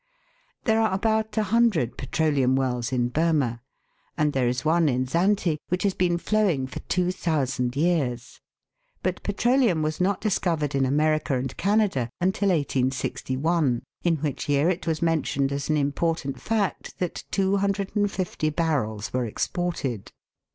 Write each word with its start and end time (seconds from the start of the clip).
There 0.63 0.81
are 0.81 0.91
about 0.95 1.37
a 1.37 1.43
hundred 1.43 1.95
petroleum 1.95 2.55
wells 2.55 2.91
in 2.91 3.09
Burmah, 3.11 3.61
and 4.17 4.33
there 4.33 4.47
is 4.47 4.65
one 4.65 4.89
in 4.89 5.05
Zante 5.05 5.59
which 5.67 5.83
has 5.83 5.93
been 5.93 6.17
flowing 6.17 6.65
for 6.65 6.79
2,000 6.79 7.75
years; 7.75 8.41
but 9.03 9.21
petroleum 9.21 9.83
was 9.83 10.01
not 10.01 10.19
discovered 10.19 10.73
in 10.73 10.87
America 10.87 11.37
and 11.37 11.55
Canada 11.55 12.09
until 12.19 12.49
1861, 12.49 13.83
in 14.01 14.15
which 14.15 14.49
year 14.49 14.69
it 14.71 14.87
was 14.87 15.03
mentioned 15.03 15.51
as 15.51 15.69
an 15.69 15.77
important 15.77 16.41
fact 16.41 16.97
that 16.97 17.23
250 17.29 18.49
barrels 18.49 19.13
were 19.13 19.27
exported. 19.27 20.11